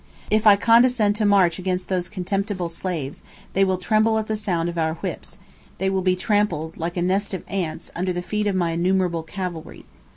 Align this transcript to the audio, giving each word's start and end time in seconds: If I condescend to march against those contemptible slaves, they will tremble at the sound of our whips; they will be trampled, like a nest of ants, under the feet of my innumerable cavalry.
If 0.31 0.47
I 0.47 0.55
condescend 0.55 1.15
to 1.17 1.25
march 1.27 1.59
against 1.59 1.87
those 1.87 2.09
contemptible 2.09 2.69
slaves, 2.69 3.21
they 3.53 3.63
will 3.63 3.77
tremble 3.77 4.17
at 4.17 4.25
the 4.25 4.35
sound 4.35 4.67
of 4.67 4.75
our 4.75 4.95
whips; 4.95 5.37
they 5.77 5.91
will 5.91 6.01
be 6.01 6.15
trampled, 6.15 6.75
like 6.75 6.97
a 6.97 7.03
nest 7.03 7.35
of 7.35 7.43
ants, 7.47 7.91
under 7.95 8.11
the 8.11 8.23
feet 8.23 8.47
of 8.47 8.55
my 8.55 8.71
innumerable 8.71 9.21
cavalry. 9.21 9.85